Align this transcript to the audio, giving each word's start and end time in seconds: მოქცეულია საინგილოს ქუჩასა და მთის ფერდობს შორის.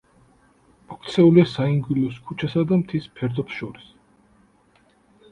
მოქცეულია 0.93 1.43
საინგილოს 1.51 2.15
ქუჩასა 2.29 2.63
და 2.71 2.79
მთის 2.83 3.05
ფერდობს 3.19 3.59
შორის. 3.59 3.93